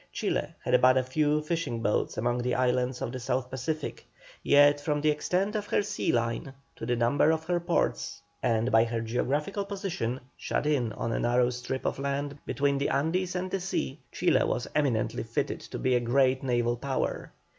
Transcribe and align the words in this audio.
Chile 0.11 0.55
had 0.65 0.81
but 0.81 0.97
a 0.97 1.03
few 1.03 1.43
fishing 1.43 1.79
boats 1.83 2.17
among 2.17 2.39
the 2.39 2.55
islands 2.55 3.03
of 3.03 3.11
the 3.11 3.19
South 3.19 3.51
Pacific, 3.51 4.03
yet 4.41 4.81
from 4.81 4.99
the 4.99 5.11
extent 5.11 5.55
of 5.55 5.67
her 5.67 5.83
sea 5.83 6.11
line, 6.11 6.53
from 6.75 6.87
the 6.87 6.95
number 6.95 7.29
of 7.29 7.43
her 7.43 7.59
ports, 7.59 8.19
and 8.41 8.71
by 8.71 8.83
her 8.83 8.99
geographical 8.99 9.63
position, 9.63 10.19
shut 10.35 10.65
in 10.65 10.91
on 10.93 11.11
a 11.11 11.19
narrow 11.19 11.51
strip 11.51 11.85
of 11.85 11.99
land 11.99 12.35
between 12.47 12.79
the 12.79 12.89
Andes 12.89 13.35
and 13.35 13.51
the 13.51 13.59
sea, 13.59 13.99
Chile 14.11 14.43
was 14.43 14.67
eminently 14.73 15.21
fitted 15.21 15.59
to 15.59 15.77
be 15.77 15.93
a 15.93 15.99
great 15.99 16.41
naval 16.41 16.77
power. 16.77 17.31